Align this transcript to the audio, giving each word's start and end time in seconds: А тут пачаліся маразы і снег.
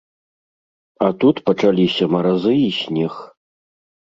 А 1.07 1.09
тут 1.23 1.35
пачаліся 1.49 2.09
маразы 2.15 2.55
і 2.63 2.65
снег. 2.81 3.21